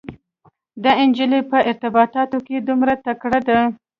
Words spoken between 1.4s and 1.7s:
په